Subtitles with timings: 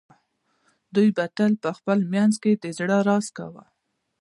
[0.95, 3.63] دوی به تل په خپل منځ کې د زړه راز کاوه